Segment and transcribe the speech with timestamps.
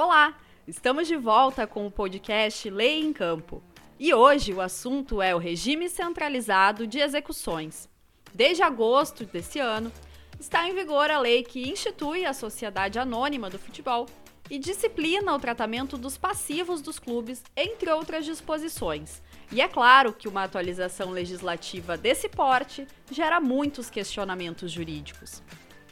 [0.00, 3.60] Olá, estamos de volta com o podcast Lei em Campo.
[3.98, 7.88] E hoje o assunto é o regime centralizado de execuções.
[8.32, 9.90] Desde agosto desse ano,
[10.38, 14.06] está em vigor a lei que institui a Sociedade Anônima do Futebol
[14.48, 19.20] e disciplina o tratamento dos passivos dos clubes, entre outras disposições.
[19.50, 25.42] E é claro que uma atualização legislativa desse porte gera muitos questionamentos jurídicos.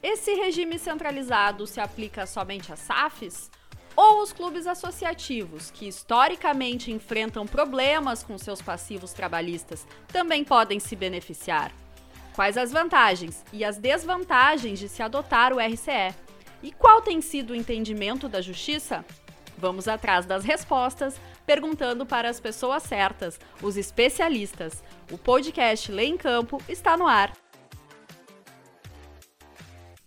[0.00, 3.50] Esse regime centralizado se aplica somente a SAFs?
[3.96, 10.94] Ou os clubes associativos, que historicamente enfrentam problemas com seus passivos trabalhistas, também podem se
[10.94, 11.72] beneficiar.
[12.34, 16.14] Quais as vantagens e as desvantagens de se adotar o RCE?
[16.62, 19.02] E qual tem sido o entendimento da justiça?
[19.56, 24.84] Vamos atrás das respostas, perguntando para as pessoas certas, os especialistas.
[25.10, 27.32] O podcast Lei em Campo está no ar.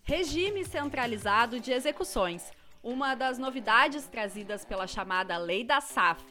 [0.03, 2.51] Regime centralizado de execuções
[2.83, 6.23] uma das novidades trazidas pela chamada Lei da SAF,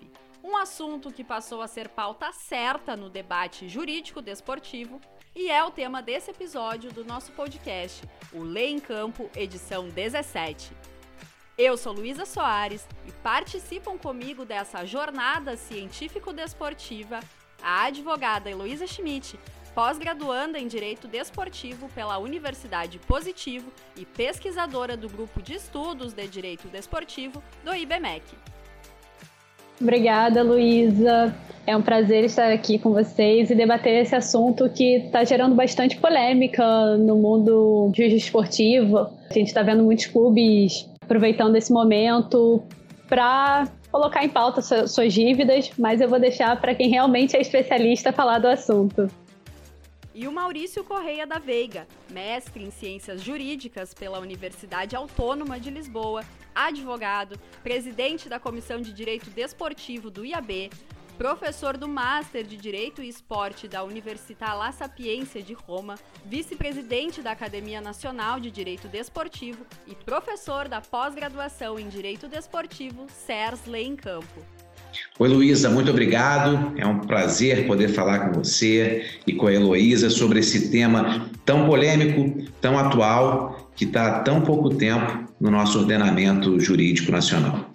[0.42, 5.00] um assunto que passou a ser pauta certa no debate jurídico desportivo
[5.34, 10.72] e é o tema desse episódio do nosso podcast, o Lei em Campo, edição 17.
[11.56, 17.20] Eu sou Luísa Soares e participam comigo dessa jornada científico-desportiva
[17.62, 19.38] a advogada Heloísa Schmidt,
[19.78, 26.66] pós-graduanda em Direito Desportivo pela Universidade Positivo e pesquisadora do Grupo de Estudos de Direito
[26.66, 28.24] Desportivo do IBMEC.
[29.80, 31.32] Obrigada, Luísa.
[31.64, 35.96] É um prazer estar aqui com vocês e debater esse assunto que está gerando bastante
[35.96, 38.98] polêmica no mundo esportivo.
[39.30, 42.64] A gente está vendo muitos clubes aproveitando esse momento
[43.08, 48.12] para colocar em pauta suas dívidas, mas eu vou deixar para quem realmente é especialista
[48.12, 49.08] falar do assunto
[50.18, 56.24] e o Maurício Correia da Veiga, mestre em Ciências Jurídicas pela Universidade Autônoma de Lisboa,
[56.52, 60.70] advogado, presidente da Comissão de Direito Desportivo do IAB,
[61.16, 67.30] professor do Master de Direito e Esporte da Università La Sapienza de Roma, vice-presidente da
[67.30, 73.94] Academia Nacional de Direito Desportivo e professor da pós-graduação em Direito Desportivo CERS Lei em
[73.94, 74.57] Campo.
[75.18, 76.78] Oi, Luísa, muito obrigado.
[76.78, 81.66] É um prazer poder falar com você e com a Heloísa sobre esse tema tão
[81.66, 87.74] polêmico, tão atual, que está há tão pouco tempo no nosso ordenamento jurídico nacional.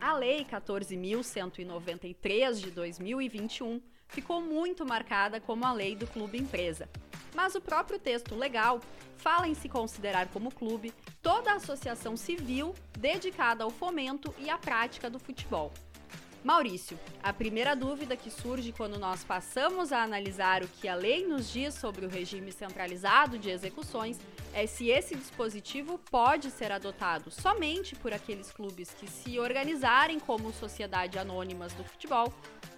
[0.00, 3.80] A Lei 14.193 de 2021
[4.14, 6.88] ficou muito marcada como a lei do clube empresa.
[7.34, 8.80] Mas o próprio texto legal
[9.16, 14.56] fala em se considerar como clube toda a associação civil dedicada ao fomento e à
[14.56, 15.72] prática do futebol.
[16.44, 21.26] Maurício, a primeira dúvida que surge quando nós passamos a analisar o que a lei
[21.26, 24.20] nos diz sobre o regime centralizado de execuções
[24.52, 30.52] é se esse dispositivo pode ser adotado somente por aqueles clubes que se organizarem como
[30.52, 32.30] sociedade anônimas do futebol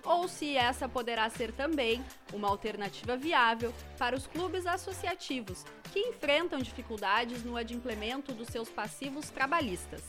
[0.04, 2.00] ou se essa poderá ser também
[2.32, 9.28] uma alternativa viável para os clubes associativos que enfrentam dificuldades no adimplemento dos seus passivos
[9.28, 10.04] trabalhistas.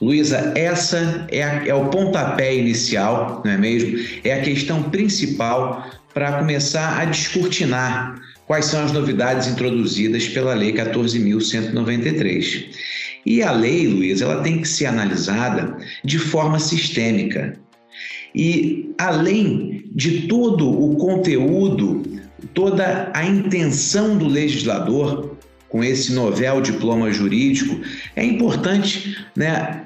[0.00, 3.98] Luísa, essa é, a, é, o pontapé inicial, não é mesmo?
[4.24, 10.72] É a questão principal para começar a descortinar quais são as novidades introduzidas pela Lei
[10.72, 12.64] 14.193.
[13.26, 17.58] E a lei, Luísa, ela tem que ser analisada de forma sistêmica.
[18.34, 22.02] E além de todo o conteúdo,
[22.54, 25.36] toda a intenção do legislador
[25.68, 27.80] com esse novel diploma jurídico,
[28.16, 29.82] é importante né,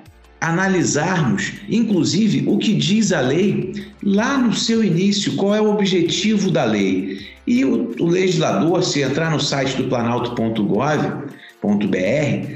[0.48, 3.72] analisarmos, inclusive, o que diz a lei
[4.02, 7.18] lá no seu início, qual é o objetivo da lei.
[7.46, 11.24] E o, o legislador, se entrar no site do planalto.gov,
[11.88, 11.96] br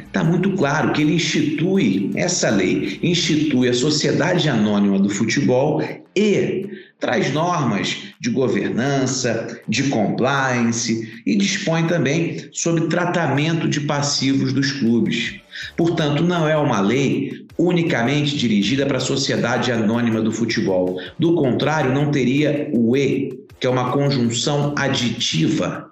[0.06, 5.82] está muito claro que ele institui essa lei, institui a Sociedade Anônima do Futebol
[6.15, 6.69] e
[7.00, 15.41] traz normas de governança, de compliance e dispõe também sobre tratamento de passivos dos clubes.
[15.76, 21.00] Portanto, não é uma lei unicamente dirigida para a Sociedade Anônima do Futebol.
[21.19, 25.90] Do contrário, não teria o E, que é uma conjunção aditiva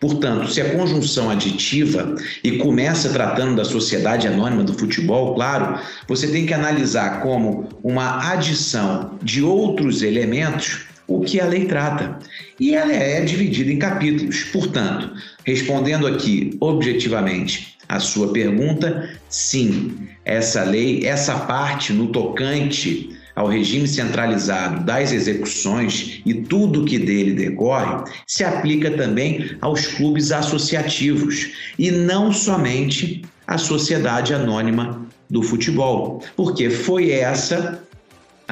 [0.00, 5.78] Portanto, se a conjunção aditiva e começa tratando da sociedade anônima do futebol, claro,
[6.08, 12.18] você tem que analisar como uma adição de outros elementos o que a lei trata.
[12.58, 14.44] E ela é dividida em capítulos.
[14.44, 15.10] Portanto,
[15.44, 23.88] respondendo aqui objetivamente a sua pergunta, sim, essa lei, essa parte no tocante ao regime
[23.88, 31.90] centralizado das execuções e tudo que dele decorre, se aplica também aos clubes associativos e
[31.90, 37.82] não somente à sociedade anônima do futebol, porque foi essa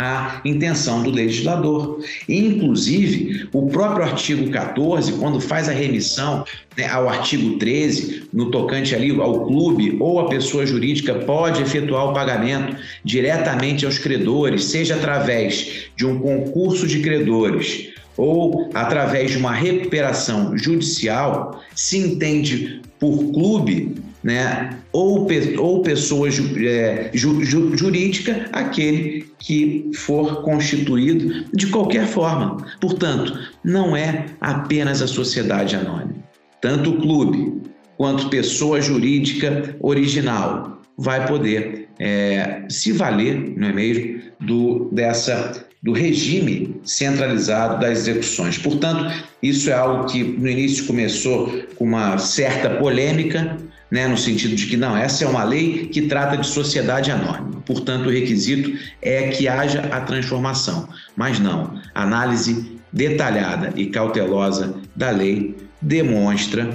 [0.01, 2.01] a intenção do legislador.
[2.29, 6.45] Inclusive, o próprio artigo 14, quando faz a remissão
[6.77, 12.11] né, ao artigo 13, no tocante ali ao clube ou a pessoa jurídica pode efetuar
[12.11, 19.37] o pagamento diretamente aos credores, seja através de um concurso de credores ou através de
[19.37, 25.27] uma recuperação judicial, se entende por clube né, ou,
[25.59, 32.57] ou pessoa é, ju, ju, jurídica, aquele que for constituído de qualquer forma.
[32.81, 36.17] Portanto, não é apenas a sociedade anônima.
[36.61, 37.63] Tanto o clube
[37.97, 45.93] quanto pessoa jurídica original vai poder é, se valer, não é mesmo, do, dessa, do
[45.93, 48.59] regime centralizado das execuções.
[48.59, 49.13] Portanto,
[49.43, 53.57] isso é algo que no início começou com uma certa polêmica,
[53.91, 57.63] né, no sentido de que não, essa é uma lei que trata de sociedade anônima.
[57.65, 60.89] Portanto, o requisito é que haja a transformação.
[61.17, 66.69] Mas não, análise detalhada e cautelosa da lei demonstra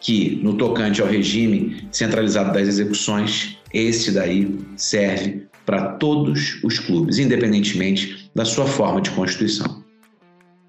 [0.00, 7.18] que, no tocante ao regime centralizado das execuções, esse daí serve para todos os clubes,
[7.18, 9.84] independentemente da sua forma de constituição.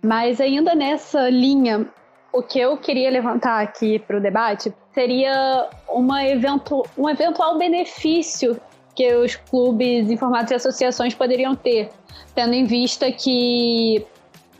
[0.04, 1.88] Mas ainda nessa linha,
[2.34, 8.60] o que eu queria levantar aqui para o debate seria uma evento, um eventual benefício
[8.96, 10.18] que os clubes em
[10.50, 11.90] de associações poderiam ter,
[12.36, 14.06] tendo em vista que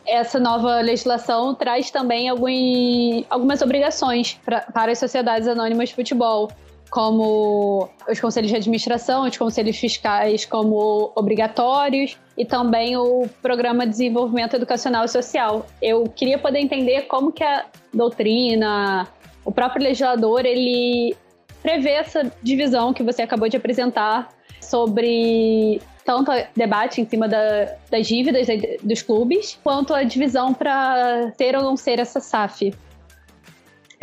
[0.06, 6.50] essa nova legislação traz também algum, algumas obrigações pra, para as sociedades anônimas de futebol,
[6.92, 13.92] como os conselhos de administração, os conselhos fiscais como obrigatórios e também o programa de
[13.92, 15.66] desenvolvimento educacional e social.
[15.82, 19.08] Eu queria poder entender como que a doutrina,
[19.46, 21.16] o próprio legislador, ele
[21.64, 24.28] prevê essa divisão que você acabou de apresentar
[24.60, 28.48] sobre tanto debate em cima da, das dívidas
[28.84, 32.74] dos clubes, quanto a divisão para ter ou não ser essa SAF.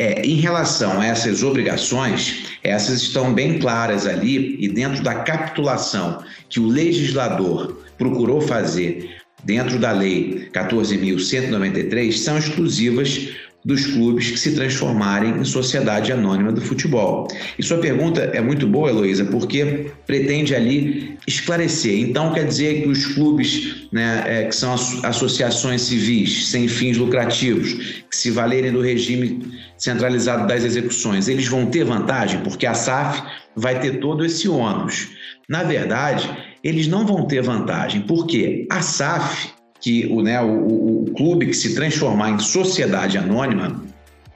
[0.00, 6.22] É, em relação a essas obrigações, essas estão bem claras ali e dentro da capitulação
[6.48, 13.30] que o legislador procurou fazer dentro da Lei 14.193 são exclusivas
[13.64, 17.26] dos clubes que se transformarem em sociedade anônima do futebol.
[17.58, 21.98] E sua pergunta é muito boa, Heloísa, porque pretende ali esclarecer.
[21.98, 27.74] Então, quer dizer que os clubes, né, é, que são associações civis sem fins lucrativos,
[28.08, 29.40] que se valerem do regime
[29.76, 33.22] centralizado das execuções, eles vão ter vantagem, porque a SAF
[33.56, 35.08] vai ter todo esse ônus.
[35.48, 36.30] Na verdade,
[36.62, 41.54] eles não vão ter vantagem, porque a SAF que o, né, o, o clube que
[41.54, 43.84] se transformar em sociedade anônima,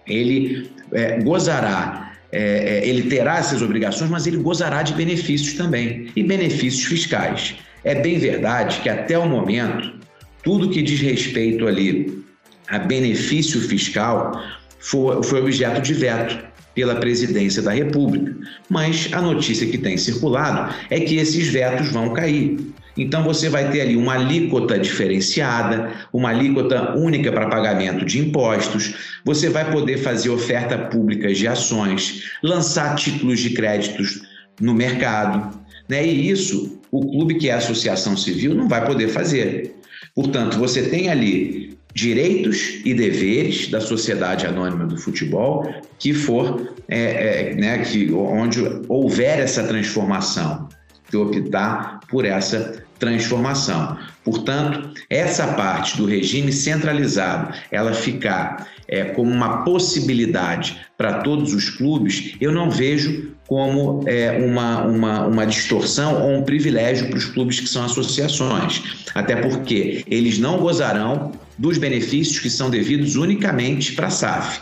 [0.07, 6.09] ele é, gozará, é, é, ele terá essas obrigações, mas ele gozará de benefícios também,
[6.15, 7.57] e benefícios fiscais.
[7.85, 9.93] É bem verdade que até o momento,
[10.43, 12.23] tudo que diz respeito ali
[12.69, 14.41] a benefício fiscal
[14.79, 16.39] foi, foi objeto de veto
[16.75, 18.35] pela presidência da República.
[18.69, 22.59] Mas a notícia que tem circulado é que esses vetos vão cair.
[22.97, 28.95] Então você vai ter ali uma alíquota diferenciada, uma alíquota única para pagamento de impostos,
[29.25, 34.23] você vai poder fazer oferta pública de ações, lançar títulos de créditos
[34.61, 36.05] no mercado, né?
[36.07, 39.75] E isso o clube que é associação civil não vai poder fazer.
[40.15, 45.67] Portanto, você tem ali direitos e deveres da sociedade anônima do futebol
[45.99, 50.69] que for é, é, né, que onde houver essa transformação
[51.13, 53.99] que optar por essa transformação.
[54.25, 61.69] Portanto, essa parte do regime centralizado, ela ficar é, como uma possibilidade para todos os
[61.69, 67.25] clubes, eu não vejo como é, uma, uma, uma distorção ou um privilégio para os
[67.27, 69.05] clubes que são associações.
[69.15, 74.61] Até porque eles não gozarão dos benefícios que são devidos unicamente para a SAF.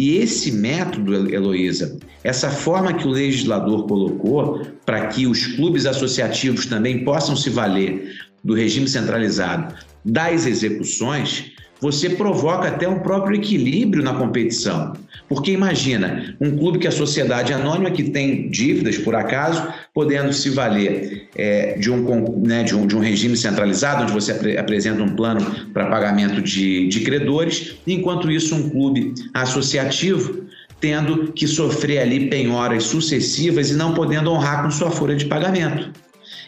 [0.00, 6.64] E esse método, Heloísa, essa forma que o legislador colocou para que os clubes associativos
[6.64, 8.10] também possam se valer
[8.42, 14.92] do regime centralizado das execuções, você provoca até um próprio equilíbrio na competição.
[15.28, 20.32] Porque imagina, um clube que é a sociedade anônima, que tem dívidas, por acaso, podendo
[20.32, 24.58] se valer é, de, um, né, de, um, de um regime centralizado, onde você ap
[24.58, 25.40] apresenta um plano
[25.72, 30.44] para pagamento de, de credores, enquanto isso, um clube associativo
[30.80, 35.90] tendo que sofrer ali penhoras sucessivas e não podendo honrar com sua folha de pagamento.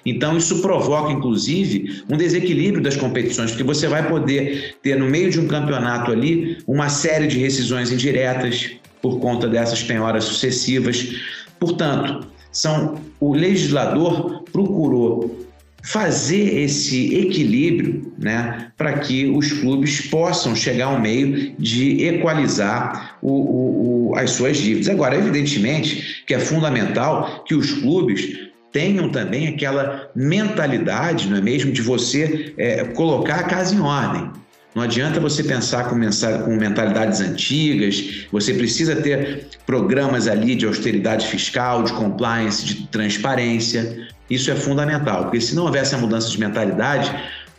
[0.04, 5.30] Então, isso provoca, inclusive, um desequilíbrio das competições, porque você vai poder ter, no meio
[5.30, 11.14] de um campeonato ali, uma série de rescisões indiretas por conta dessas penhoras sucessivas.
[11.58, 15.42] Portanto, são o legislador procurou
[15.82, 23.32] fazer esse equilíbrio né, para que os clubes possam chegar ao meio de equalizar o,
[23.32, 24.88] o, o, as suas dívidas.
[24.88, 31.70] Agora, evidentemente que é fundamental que os clubes tenham também aquela mentalidade, não é mesmo,
[31.70, 34.30] de você é, colocar a casa em ordem.
[34.74, 35.96] Não adianta você pensar com,
[36.44, 44.08] com mentalidades antigas, você precisa ter programas ali de austeridade fiscal, de compliance, de transparência.
[44.30, 47.14] Isso é fundamental, porque se não houver essa mudança de mentalidade,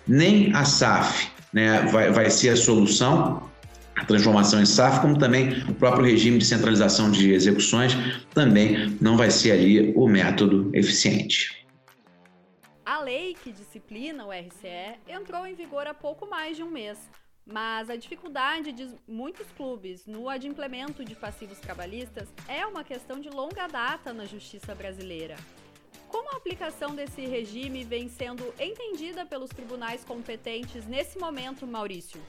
[0.07, 3.43] nem a SAF né, vai, vai ser a solução,
[3.95, 7.93] a transformação em SAF, como também o próprio regime de centralização de execuções
[8.33, 11.65] também não vai ser ali o método eficiente.
[12.85, 16.97] A lei que disciplina o RCE entrou em vigor há pouco mais de um mês,
[17.45, 23.29] mas a dificuldade de muitos clubes no adimplemento de passivos trabalhistas é uma questão de
[23.29, 25.35] longa data na justiça brasileira.
[26.07, 32.21] Como a aplicação desse regime vem sendo entendida pelos tribunais competentes nesse momento, Maurício?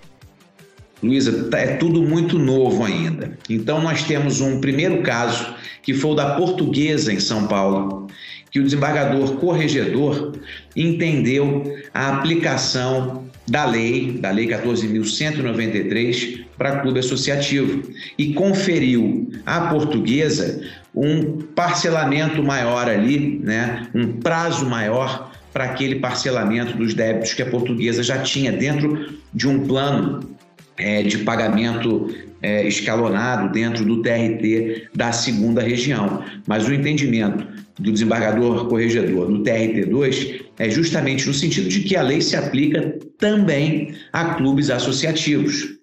[1.05, 3.37] Luísa, tá, é tudo muito novo ainda.
[3.49, 8.09] Então, nós temos um primeiro caso, que foi o da Portuguesa em São Paulo,
[8.51, 10.33] que o desembargador corregedor
[10.75, 17.83] entendeu a aplicação da lei, da lei 14.193, para clube associativo
[18.17, 20.63] e conferiu à portuguesa
[20.95, 27.47] um parcelamento maior ali, né, um prazo maior para aquele parcelamento dos débitos que a
[27.47, 30.34] portuguesa já tinha dentro de um plano
[30.77, 36.23] é, de pagamento é, escalonado dentro do TRT da segunda região.
[36.47, 37.47] Mas o entendimento
[37.79, 42.99] do desembargador corregedor no TRT2 é justamente no sentido de que a lei se aplica
[43.19, 45.77] também a clubes associativos.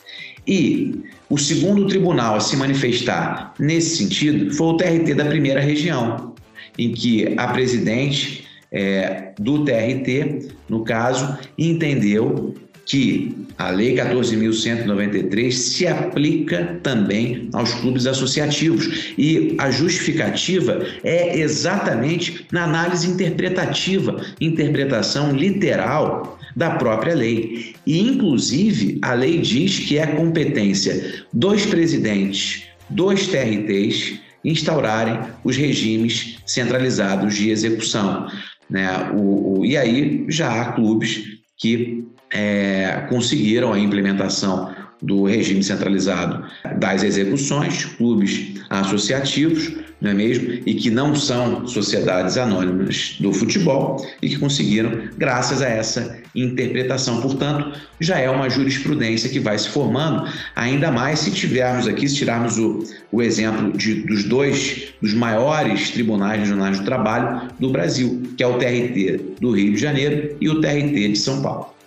[0.48, 6.34] E o segundo tribunal a se manifestar nesse sentido foi o TRT da primeira região,
[6.78, 12.54] em que a presidente é, do TRT, no caso, entendeu
[12.92, 22.46] que a Lei 14.193 se aplica também aos clubes associativos e a justificativa é exatamente
[22.52, 27.74] na análise interpretativa, interpretação literal da própria lei.
[27.88, 36.40] E, inclusive, a lei diz que é competência dos presidentes dos TRTs instaurarem os regimes
[36.46, 38.28] centralizados de execução.
[38.70, 39.12] Né?
[39.16, 42.01] O, o, e aí já há clubes que
[42.32, 46.46] é, conseguiram a implementação do regime centralizado
[46.78, 50.52] das execuções, clubes associativos, não é mesmo?
[50.66, 57.22] E que não são sociedades anônimas do futebol e que conseguiram, graças a essa interpretação.
[57.22, 62.16] Portanto, já é uma jurisprudência que vai se formando, ainda mais se tivermos aqui, se
[62.16, 68.24] tirarmos o, o exemplo de, dos dois dos maiores tribunais regionais do trabalho do Brasil,
[68.36, 71.81] que é o TRT do Rio de Janeiro e o TRT de São Paulo.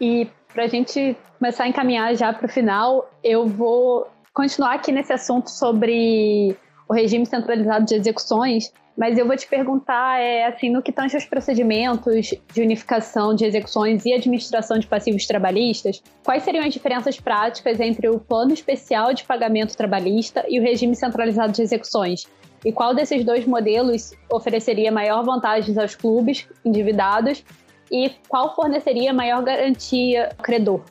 [0.00, 4.92] E para a gente começar a encaminhar já para o final, eu vou continuar aqui
[4.92, 6.56] nesse assunto sobre
[6.88, 11.14] o regime centralizado de execuções, mas eu vou te perguntar, é, assim, no que tange
[11.14, 17.20] aos procedimentos de unificação de execuções e administração de passivos trabalhistas, quais seriam as diferenças
[17.20, 22.26] práticas entre o plano especial de pagamento trabalhista e o regime centralizado de execuções?
[22.64, 27.44] E qual desses dois modelos ofereceria maior vantagens aos clubes endividados
[27.90, 30.82] e qual forneceria maior garantia ao credor?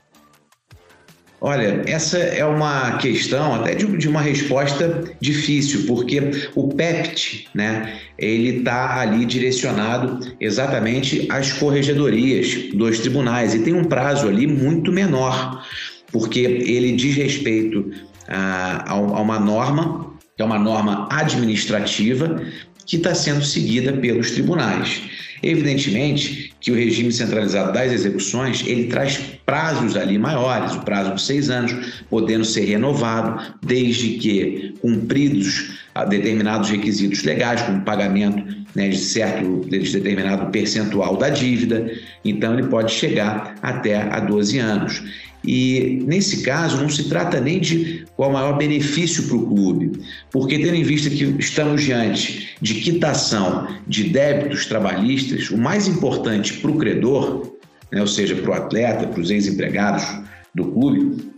[1.42, 8.00] Olha, essa é uma questão até de, de, uma resposta difícil, porque o PEPT, né,
[8.18, 14.92] ele está ali direcionado exatamente às corregedorias dos tribunais e tem um prazo ali muito
[14.92, 15.64] menor,
[16.12, 17.92] porque ele diz respeito
[18.28, 22.42] a, a uma norma, que é uma norma administrativa,
[22.86, 25.02] que está sendo seguida pelos tribunais.
[25.44, 31.22] Evidentemente que o regime centralizado das execuções ele traz prazos ali maiores, o prazo de
[31.22, 31.74] seis anos,
[32.10, 35.76] podendo ser renovado desde que cumpridos
[36.10, 38.44] determinados requisitos legais, como pagamento
[38.76, 41.90] né, de certo de determinado percentual da dívida.
[42.24, 45.04] Então ele pode chegar até a 12 anos.
[45.48, 49.92] E nesse caso, não se trata nem de qual o maior benefício para o clube,
[50.32, 56.54] porque, tendo em vista que estamos diante de quitação de débitos trabalhistas, o mais importante
[56.54, 57.56] para o credor,
[57.92, 60.04] né, ou seja, para o atleta, para os ex-empregados
[60.54, 61.34] do clube,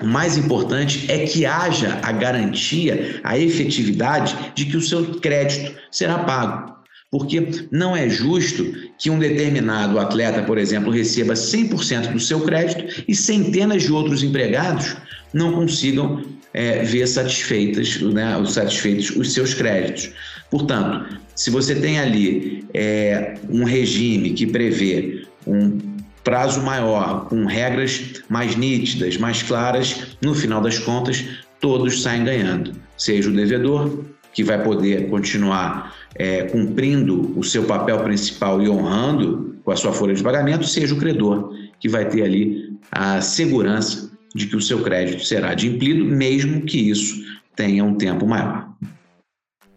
[0.00, 5.74] o mais importante é que haja a garantia, a efetividade de que o seu crédito
[5.90, 6.72] será pago
[7.12, 13.04] porque não é justo que um determinado atleta, por exemplo, receba 100% do seu crédito
[13.08, 14.96] e centenas de outros empregados
[15.32, 16.22] não consigam
[16.54, 20.10] é, ver satisfeitas, né, satisfeitos os seus créditos.
[20.50, 25.78] Portanto, se você tem ali é, um regime que prevê um
[26.22, 31.24] prazo maior, com regras mais nítidas, mais claras, no final das contas,
[31.60, 32.72] todos saem ganhando.
[32.96, 39.56] Seja o devedor, que vai poder continuar é, cumprindo o seu papel principal e honrando
[39.64, 44.10] com a sua folha de pagamento, seja o credor, que vai ter ali a segurança
[44.34, 47.22] de que o seu crédito será adimplido, mesmo que isso
[47.54, 48.72] tenha um tempo maior.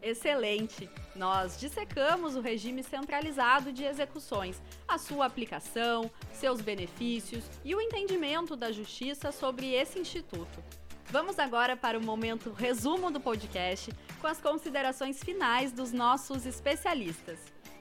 [0.02, 0.90] Excelente!
[1.16, 8.56] Nós dissecamos o regime centralizado de execuções, a sua aplicação, seus benefícios e o entendimento
[8.56, 10.62] da justiça sobre esse instituto.
[11.10, 17.40] Vamos agora para o momento resumo do podcast, com as considerações finais dos nossos especialistas.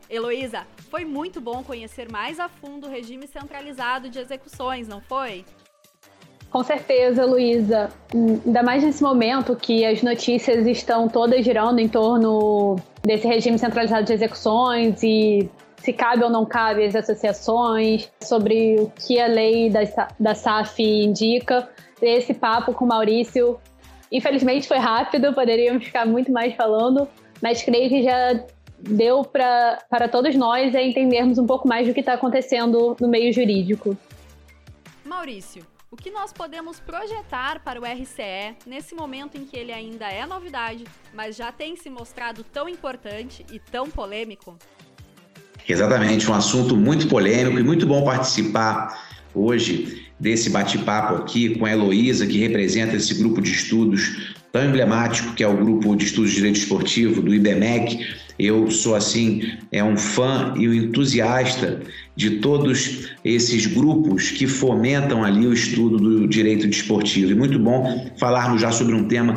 [0.08, 5.44] Heloísa, foi muito bom conhecer mais a fundo o regime centralizado de execuções, não foi?
[6.50, 7.90] Com certeza, Luísa.
[8.14, 14.04] Ainda mais nesse momento que as notícias estão todas girando em torno desse regime centralizado
[14.04, 19.68] de execuções e se cabe ou não cabe às associações, sobre o que a lei
[19.68, 19.80] da,
[20.20, 21.68] da SAF indica.
[22.06, 23.58] Esse papo com o Maurício,
[24.12, 27.08] infelizmente foi rápido, poderíamos ficar muito mais falando,
[27.42, 28.44] mas creio que já
[28.78, 33.32] deu pra, para todos nós entendermos um pouco mais do que está acontecendo no meio
[33.32, 33.96] jurídico.
[35.04, 40.06] Maurício, o que nós podemos projetar para o RCE nesse momento em que ele ainda
[40.08, 44.56] é novidade, mas já tem se mostrado tão importante e tão polêmico?
[45.66, 51.72] Exatamente, um assunto muito polêmico e muito bom participar hoje desse bate-papo aqui com a
[51.72, 56.30] Heloísa, que representa esse grupo de estudos tão emblemático que é o grupo de estudos
[56.30, 58.06] de direito esportivo do IBMEC.
[58.38, 61.82] Eu sou assim, é um fã e um entusiasta
[62.16, 67.32] de todos esses grupos que fomentam ali o estudo do direito desportivo.
[67.32, 69.34] E muito bom falarmos já sobre um tema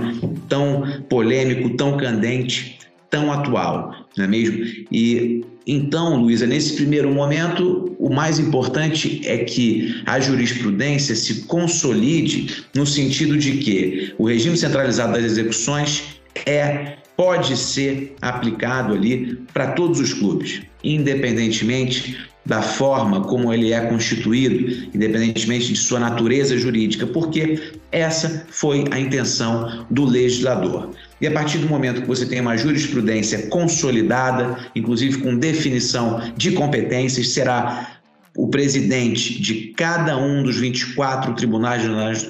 [0.47, 2.77] tão polêmico, tão candente,
[3.09, 4.63] tão atual, não é mesmo?
[4.91, 12.63] E então, Luísa, nesse primeiro momento, o mais importante é que a jurisprudência se consolide
[12.73, 19.71] no sentido de que o regime centralizado das execuções é pode ser aplicado ali para
[19.71, 27.05] todos os clubes, independentemente da forma como ele é constituído, independentemente de sua natureza jurídica,
[27.05, 30.91] porque essa foi a intenção do legislador.
[31.19, 36.51] E a partir do momento que você tem uma jurisprudência consolidada, inclusive com definição de
[36.51, 37.97] competências, será
[38.35, 41.81] o presidente de cada um dos 24 tribunais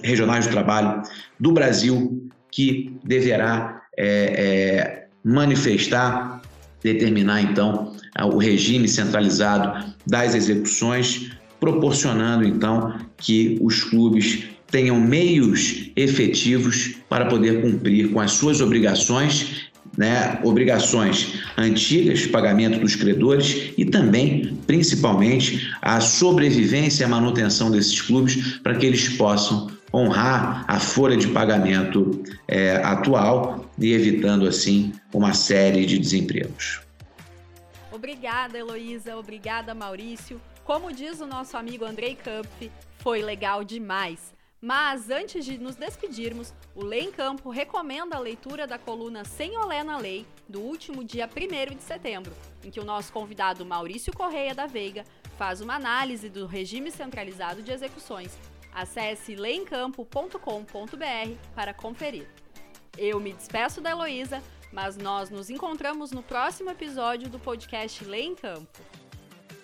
[0.01, 1.01] regionais do trabalho
[1.37, 6.41] do Brasil que deverá é, é, manifestar,
[6.81, 7.93] determinar então
[8.33, 17.61] o regime centralizado das execuções, proporcionando então que os clubes tenham meios efetivos para poder
[17.61, 25.99] cumprir com as suas obrigações, né, obrigações antigas, pagamento dos credores e também, principalmente, a
[25.99, 32.23] sobrevivência e a manutenção desses clubes para que eles possam honrar a folha de pagamento
[32.47, 36.81] é, atual e evitando assim uma série de desempregos.
[37.91, 39.17] Obrigada, Heloísa.
[39.17, 40.39] Obrigada, Maurício.
[40.63, 44.36] Como diz o nosso amigo Andrei Kampf, foi legal demais.
[44.59, 49.55] Mas antes de nos despedirmos, o Lei em Campo recomenda a leitura da coluna Sem
[49.55, 54.11] Olé na Lei, do último dia 1 de setembro, em que o nosso convidado Maurício
[54.11, 55.03] Correia da Veiga
[55.37, 58.35] faz uma análise do regime centralizado de execuções.
[58.73, 60.37] Acesse leemcampo.com.br
[61.53, 62.27] para conferir.
[62.97, 64.41] Eu me despeço da Heloísa,
[64.73, 68.81] mas nós nos encontramos no próximo episódio do podcast Lei em Campo.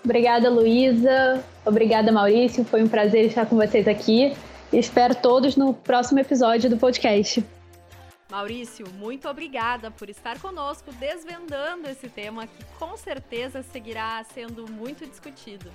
[0.05, 1.43] Obrigada, Luísa.
[1.65, 2.63] Obrigada, Maurício.
[2.63, 4.35] Foi um prazer estar com vocês aqui.
[4.73, 7.45] Espero todos no próximo episódio do podcast.
[8.31, 15.05] Maurício, muito obrigada por estar conosco desvendando esse tema que com certeza seguirá sendo muito
[15.05, 15.69] discutido.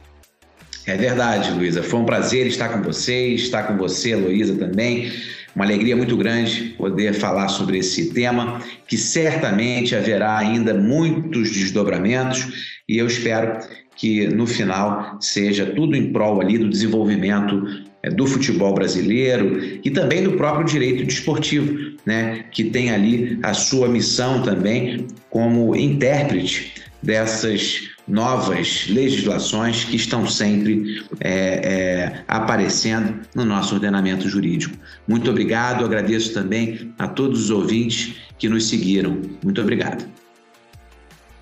[0.84, 1.80] É verdade, Luísa.
[1.80, 5.12] Foi um prazer estar com vocês, estar com você, Luísa, também.
[5.54, 12.80] Uma alegria muito grande poder falar sobre esse tema, que certamente haverá ainda muitos desdobramentos,
[12.88, 13.60] e eu espero
[13.94, 20.22] que no final seja tudo em prol ali do desenvolvimento do futebol brasileiro e também
[20.22, 27.88] do próprio direito desportivo, né, que tem ali a sua missão também como intérprete dessas
[28.06, 34.76] novas legislações que estão sempre é, é, aparecendo no nosso ordenamento jurídico.
[35.06, 39.20] Muito obrigado, agradeço também a todos os ouvintes que nos seguiram.
[39.42, 40.08] Muito obrigado.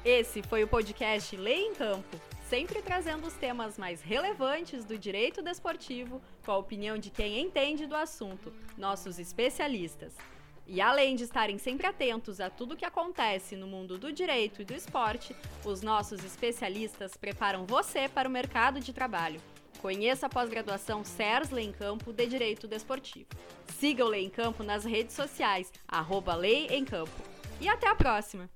[0.05, 2.17] Esse foi o podcast Lei em Campo,
[2.49, 7.87] sempre trazendo os temas mais relevantes do direito desportivo com a opinião de quem entende
[7.87, 10.15] do assunto, nossos especialistas.
[10.67, 14.63] E além de estarem sempre atentos a tudo o que acontece no mundo do direito
[14.63, 19.41] e do esporte, os nossos especialistas preparam você para o mercado de trabalho.
[19.81, 23.29] Conheça a pós-graduação CERS Lei em Campo de Direito Desportivo.
[23.79, 27.23] Siga o Lei em Campo nas redes sociais, arroba Lei em Campo.
[27.61, 28.51] E até a próxima!